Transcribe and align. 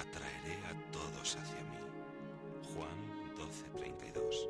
atraeré 0.00 0.56
a 0.66 0.90
todos 0.92 1.36
hacia 1.36 1.62
mí. 1.64 1.78
Juan 2.74 3.34
12:32 3.36 4.48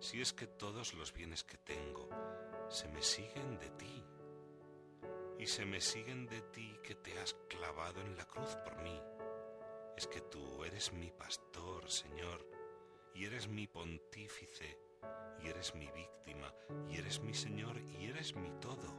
Si 0.00 0.20
es 0.20 0.32
que 0.32 0.46
todos 0.46 0.94
los 0.94 1.12
bienes 1.12 1.44
que 1.44 1.56
tengo 1.58 2.08
se 2.68 2.88
me 2.88 3.02
siguen 3.02 3.58
de 3.58 3.70
ti, 3.70 4.04
y 5.38 5.46
se 5.46 5.64
me 5.64 5.80
siguen 5.80 6.26
de 6.26 6.40
ti 6.40 6.78
que 6.82 6.94
te 6.94 7.18
has 7.18 7.34
clavado 7.48 8.00
en 8.00 8.16
la 8.16 8.24
cruz 8.26 8.56
por 8.64 8.76
mí, 8.82 9.00
es 9.96 10.06
que 10.06 10.20
tú 10.20 10.64
eres 10.64 10.92
mi 10.92 11.10
pastor, 11.10 11.90
Señor, 11.90 12.46
y 13.14 13.26
eres 13.26 13.48
mi 13.48 13.66
pontífice, 13.66 14.78
y 15.42 15.48
eres 15.48 15.74
mi 15.74 15.90
víctima, 15.90 16.52
y 16.88 16.96
eres 16.96 17.20
mi 17.20 17.34
Señor, 17.34 17.78
y 17.80 18.06
eres 18.06 18.34
mi 18.34 18.50
todo, 18.60 18.94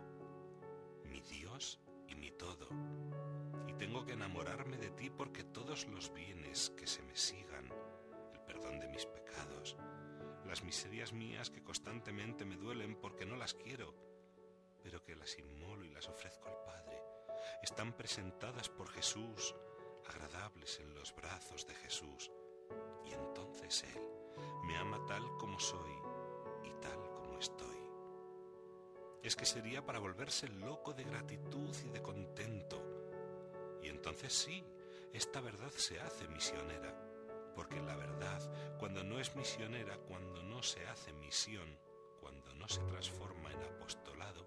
mi 1.04 1.22
Dios 1.22 1.80
y 2.08 2.16
mi 2.16 2.31
todo. 2.31 2.68
Y 3.68 3.73
tengo 3.73 4.05
que 4.05 4.14
enamorarme 4.14 4.78
de 4.78 4.91
ti 4.91 5.09
porque 5.09 5.44
todos 5.44 5.88
los 5.88 6.14
bienes 6.14 6.72
que 6.78 6.88
se 6.88 7.02
me 7.04 7.16
sigan, 7.16 7.72
el 8.34 8.40
perdón 8.41 8.80
de 8.80 8.88
mis 8.88 9.05
pecados, 9.05 9.78
las 10.45 10.64
miserias 10.64 11.14
mías 11.14 11.50
que 11.50 11.64
constantemente 11.64 12.45
me 12.45 12.58
duelen 12.58 12.95
porque 12.95 13.26
no 13.26 13.36
las 13.36 13.53
quiero, 13.53 13.95
pero 14.83 15.03
que 15.03 15.16
las 15.16 15.38
inmolo 15.39 15.83
y 15.83 15.89
las 15.89 16.08
ofrezco 16.08 16.48
al 16.48 16.61
Padre, 16.64 17.02
están 17.64 17.94
presentadas 17.94 18.70
por 18.70 18.89
Jesús, 18.89 19.56
agradables 20.08 20.80
en 20.80 20.94
los 20.94 21.16
brazos 21.16 21.66
de 21.66 21.73
Jesús. 21.73 22.31
Y 23.03 23.14
entonces 23.14 23.83
Él 23.83 24.14
me 24.66 24.77
ama 24.77 25.05
tal 25.05 25.23
como 25.38 25.59
soy 25.59 25.94
y 26.63 26.71
tal 26.81 26.99
como 27.13 27.38
estoy. 27.39 27.77
Es 29.23 29.35
que 29.35 29.45
sería 29.45 29.85
para 29.85 29.99
volverse 29.99 30.47
loco 30.47 30.94
de 30.94 31.03
gratitud 31.03 31.75
y 31.85 31.89
de 31.89 32.02
contento. 32.02 32.81
Y 33.81 33.89
entonces 33.89 34.33
sí, 34.33 34.63
esta 35.13 35.41
verdad 35.41 35.71
se 35.71 35.99
hace 35.99 36.27
misionera, 36.27 36.93
porque 37.55 37.81
la 37.81 37.95
verdad, 37.95 38.41
cuando 38.80 39.03
no 39.03 39.19
es 39.19 39.36
misionera, 39.36 39.97
cuando 40.08 40.43
no 40.43 40.61
se 40.61 40.86
hace 40.88 41.13
misión, 41.13 41.80
cuando 42.19 42.53
no 42.55 42.67
se 42.67 42.81
transforma 42.81 43.52
en 43.52 43.63
apostolado, 43.63 44.45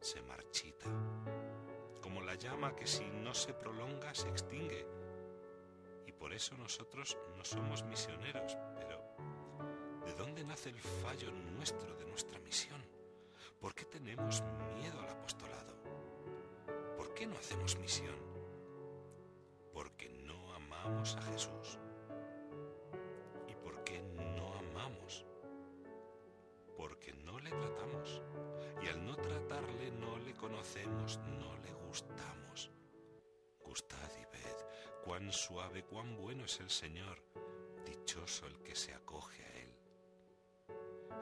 se 0.00 0.22
marchita 0.22 0.86
como 2.06 2.20
la 2.20 2.36
llama 2.36 2.76
que 2.76 2.86
si 2.86 3.04
no 3.04 3.34
se 3.34 3.52
prolonga 3.52 4.14
se 4.14 4.28
extingue. 4.28 4.86
Y 6.06 6.12
por 6.12 6.32
eso 6.32 6.56
nosotros 6.56 7.18
no 7.36 7.44
somos 7.44 7.82
misioneros, 7.82 8.56
pero 8.56 8.56
¿de 8.56 8.60
dónde 8.66 8.75
nace 10.46 10.70
el 10.70 10.78
fallo 10.78 11.30
nuestro 11.56 11.96
de 11.96 12.06
nuestra 12.06 12.38
misión? 12.40 12.80
¿Por 13.60 13.74
qué 13.74 13.84
tenemos 13.84 14.42
miedo 14.76 15.00
al 15.00 15.10
apostolado? 15.10 15.74
¿Por 16.96 17.12
qué 17.14 17.26
no 17.26 17.36
hacemos 17.36 17.76
misión? 17.78 18.14
Porque 19.72 20.08
no 20.08 20.54
amamos 20.54 21.16
a 21.16 21.22
Jesús. 21.22 21.78
¿Y 23.48 23.54
por 23.56 23.82
qué 23.82 24.00
no 24.02 24.54
amamos? 24.54 25.26
Porque 26.76 27.12
no 27.12 27.40
le 27.40 27.50
tratamos. 27.50 28.22
Y 28.82 28.88
al 28.88 29.04
no 29.04 29.16
tratarle 29.16 29.90
no 29.90 30.16
le 30.18 30.34
conocemos, 30.34 31.18
no 31.18 31.56
le 31.58 31.72
gustamos. 31.86 32.70
Gustad 33.60 34.10
y 34.14 34.36
ved 34.36 34.56
cuán 35.04 35.32
suave, 35.32 35.82
cuán 35.84 36.16
bueno 36.16 36.44
es 36.44 36.60
el 36.60 36.70
Señor, 36.70 37.22
dichoso 37.84 38.46
el 38.46 38.62
que 38.62 38.76
se 38.76 38.94
acoge 38.94 39.44
a 39.44 39.52
Él. 39.60 39.65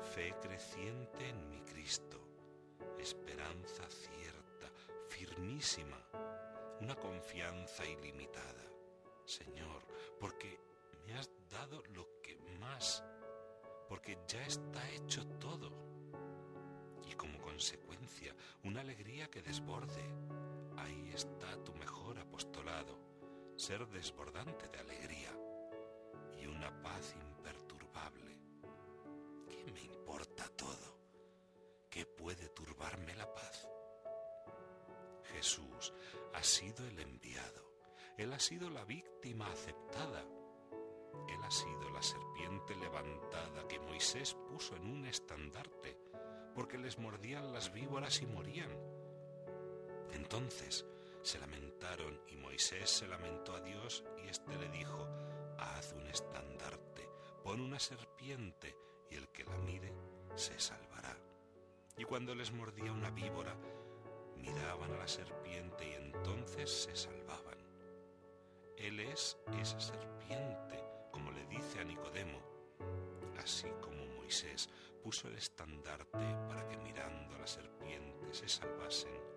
Fe 0.02 0.34
creciente 0.40 1.28
en 1.28 1.48
mi 1.48 1.60
Cristo, 1.62 2.20
esperanza 2.98 3.84
cierta, 3.88 4.70
firmísima, 5.08 5.98
una 6.80 6.94
confianza 6.94 7.84
ilimitada. 7.86 8.64
Señor, 9.24 9.82
porque 10.20 10.60
me 11.06 11.14
has 11.14 11.30
dado 11.50 11.82
lo 11.94 12.20
que 12.22 12.36
más, 12.60 13.02
porque 13.88 14.18
ya 14.28 14.44
está 14.46 14.90
hecho 14.90 15.26
todo. 15.38 15.70
Y 17.08 17.14
como 17.14 17.40
consecuencia, 17.40 18.34
una 18.62 18.80
alegría 18.80 19.30
que 19.30 19.42
desborde, 19.42 20.02
Ahí 20.76 21.12
está 21.14 21.56
tu 21.64 21.72
mejor 21.74 22.18
apostolado, 22.18 22.98
ser 23.56 23.86
desbordante 23.88 24.68
de 24.68 24.78
alegría. 24.78 25.30
Y 26.40 26.46
una 26.46 26.70
paz 26.82 27.14
¿Qué 32.04 32.22
puede 32.22 32.50
turbarme 32.50 33.14
la 33.14 33.32
paz? 33.32 33.66
Jesús 35.32 35.94
ha 36.34 36.42
sido 36.42 36.86
el 36.86 36.98
enviado, 36.98 37.64
Él 38.18 38.30
ha 38.34 38.38
sido 38.38 38.68
la 38.68 38.84
víctima 38.84 39.50
aceptada, 39.50 40.22
Él 41.30 41.42
ha 41.42 41.50
sido 41.50 41.88
la 41.88 42.02
serpiente 42.02 42.76
levantada 42.76 43.66
que 43.66 43.80
Moisés 43.80 44.34
puso 44.50 44.76
en 44.76 44.82
un 44.82 45.06
estandarte, 45.06 45.96
porque 46.54 46.76
les 46.76 46.98
mordían 46.98 47.54
las 47.54 47.72
víboras 47.72 48.20
y 48.20 48.26
morían 48.26 48.70
entonces 50.12 50.84
se 51.22 51.38
lamentaron 51.38 52.20
y 52.28 52.36
Moisés 52.36 52.90
se 52.90 53.08
lamentó 53.08 53.54
a 53.54 53.62
Dios 53.62 54.04
y 54.22 54.28
éste 54.28 54.54
le 54.58 54.68
dijo, 54.68 55.08
haz 55.58 55.94
un 55.94 56.06
estandarte, 56.08 57.08
pon 57.42 57.62
una 57.62 57.78
serpiente 57.78 58.76
y 59.10 59.14
el 59.14 59.28
que 59.28 59.44
la 59.44 59.56
mire 59.56 59.90
se 60.34 60.60
salvará. 60.60 60.83
Y 61.96 62.04
cuando 62.04 62.34
les 62.34 62.52
mordía 62.52 62.92
una 62.92 63.10
víbora, 63.10 63.56
miraban 64.36 64.92
a 64.92 64.98
la 64.98 65.08
serpiente 65.08 65.88
y 65.88 65.94
entonces 65.94 66.70
se 66.70 66.96
salvaban. 66.96 67.58
Él 68.76 69.00
es 69.00 69.38
esa 69.60 69.80
serpiente, 69.80 70.82
como 71.10 71.30
le 71.30 71.46
dice 71.46 71.80
a 71.80 71.84
Nicodemo, 71.84 72.40
así 73.38 73.68
como 73.80 74.04
Moisés 74.16 74.68
puso 75.02 75.28
el 75.28 75.36
estandarte 75.36 76.18
para 76.48 76.66
que 76.68 76.76
mirando 76.78 77.34
a 77.36 77.38
la 77.38 77.46
serpiente 77.46 78.32
se 78.32 78.48
salvasen 78.48 79.34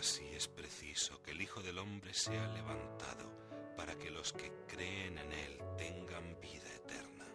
Así 0.00 0.26
es 0.34 0.48
preciso 0.48 1.20
que 1.22 1.32
el 1.32 1.42
Hijo 1.42 1.60
del 1.62 1.78
Hombre 1.78 2.14
sea 2.14 2.46
levantado 2.54 3.30
para 3.76 3.98
que 3.98 4.10
los 4.10 4.32
que 4.32 4.50
creen 4.66 5.18
en 5.18 5.32
Él 5.32 5.58
tengan 5.76 6.40
vida 6.40 6.74
eterna. 6.74 7.26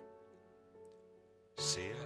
Sea 1.58 2.05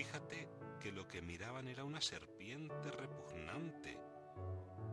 fíjate 0.00 0.48
que 0.80 0.92
lo 0.92 1.06
que 1.06 1.20
miraban 1.20 1.68
era 1.68 1.84
una 1.84 2.00
serpiente 2.00 2.90
repugnante, 2.90 3.98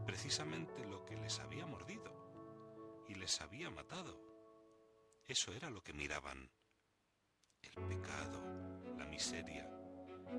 precisamente 0.06 0.86
lo 0.86 1.06
que 1.06 1.16
les 1.16 1.40
había 1.40 1.66
mordido 1.66 3.06
y 3.08 3.16
les 3.16 3.40
había 3.40 3.70
matado. 3.70 4.20
Eso 5.26 5.54
era 5.54 5.70
lo 5.70 5.82
que 5.82 5.94
miraban. 5.94 6.52
El 7.62 7.86
pecado, 7.86 8.44
la 8.98 9.06
miseria, 9.06 9.72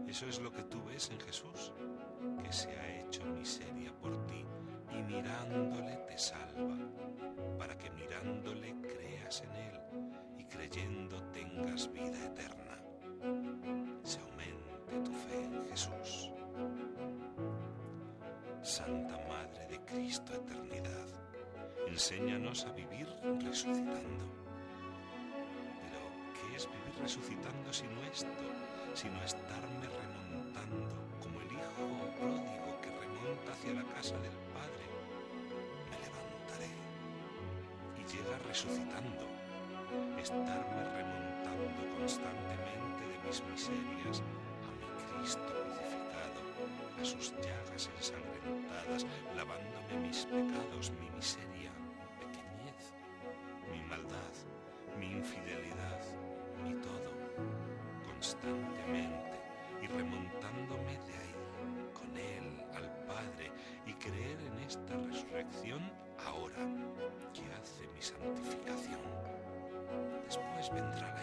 eso 0.06 0.27
es 0.27 0.39
lo 0.39 0.53
que 0.53 0.65
tú 0.65 0.85
ves 0.85 1.09
en 1.09 1.21
Jesús, 1.21 1.73
que 2.45 2.53
se 2.53 2.69
ha 2.79 3.00
hecho 3.00 3.25
miseria 3.25 3.99
por 3.99 4.27
ti 4.27 4.45
y 4.93 5.03
mirándole 5.03 5.97
te 6.09 6.19
salva, 6.19 6.77
para 7.59 7.79
que 7.79 7.91
mirándole 7.93 8.75
creas 8.82 9.41
en 9.41 9.53
Él 9.55 9.81
y 10.37 10.44
creyendo 10.44 11.23
tengas 11.32 11.91
vida 11.91 12.07
Santa 18.78 19.19
Madre 19.26 19.66
de 19.66 19.78
Cristo 19.90 20.32
Eternidad, 20.34 21.08
enséñanos 21.88 22.64
a 22.64 22.70
vivir 22.70 23.08
resucitando. 23.42 24.25
Pero, 25.82 26.00
¿qué 26.36 26.56
es 26.56 26.64
vivir 26.70 26.94
resucitando 27.02 27.72
sino 27.72 28.00
esto? 28.04 28.28
sino 28.94 29.20
estarme 29.25 29.86
remontando 30.00 30.94
como 31.20 31.40
el 31.40 31.50
hijo 31.58 31.82
pródigo 32.20 32.80
que 32.80 32.90
remonta 33.02 33.52
hacia 33.52 33.75
la 33.75 33.84
casa 33.94 34.16
del 34.19 34.38
Padre. 34.54 34.86
Me 35.90 35.98
levantaré 35.98 36.70
y 37.98 38.02
llega 38.06 38.38
resucitando, 38.46 39.26
estarme 40.22 40.82
remontando 40.98 41.98
constantemente 41.98 43.02
de 43.10 43.19
mis 43.26 43.42
miserias 43.42 44.22
a 44.66 44.70
mi 44.78 45.19
Cristo 45.19 45.68
a 47.00 47.05
sus 47.05 47.33
llagas 47.37 47.89
ensangrentadas, 47.97 49.06
lavándome 49.37 50.09
mis 50.09 50.25
pecados, 50.27 50.91
mi 51.00 51.11
miseria, 51.11 51.71
mi 51.79 52.27
pequeñez, 52.27 52.93
mi 53.71 53.83
maldad, 53.85 54.35
mi 54.99 55.12
infidelidad, 55.12 56.00
mi 56.65 56.75
todo 56.75 57.12
constantemente 58.05 59.39
y 59.83 59.87
remontándome 59.87 60.93
de 61.06 61.15
ahí 61.15 61.35
con 61.95 62.17
Él 62.17 62.65
al 62.75 62.91
Padre 63.06 63.53
y 63.87 63.93
creer 63.95 64.39
en 64.41 64.59
esta 64.61 64.97
resurrección 64.97 65.91
ahora 66.27 66.67
que 67.33 67.45
hace 67.55 67.87
mi 67.95 68.03
santificación. 68.03 69.00
Después 70.25 70.71
vendrá 70.75 71.15
la 71.15 71.18